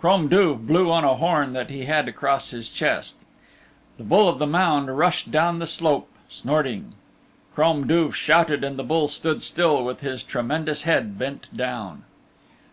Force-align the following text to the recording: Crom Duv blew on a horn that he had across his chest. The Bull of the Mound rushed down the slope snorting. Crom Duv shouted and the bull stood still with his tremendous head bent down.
Crom 0.00 0.26
Duv 0.28 0.66
blew 0.66 0.90
on 0.90 1.04
a 1.04 1.14
horn 1.14 1.52
that 1.52 1.70
he 1.70 1.84
had 1.84 2.08
across 2.08 2.50
his 2.50 2.68
chest. 2.68 3.14
The 3.98 4.02
Bull 4.02 4.26
of 4.28 4.40
the 4.40 4.44
Mound 4.48 4.98
rushed 4.98 5.30
down 5.30 5.60
the 5.60 5.66
slope 5.68 6.10
snorting. 6.28 6.94
Crom 7.54 7.86
Duv 7.86 8.12
shouted 8.16 8.64
and 8.64 8.76
the 8.80 8.82
bull 8.82 9.06
stood 9.06 9.42
still 9.42 9.84
with 9.84 10.00
his 10.00 10.24
tremendous 10.24 10.82
head 10.82 11.16
bent 11.16 11.46
down. 11.56 12.02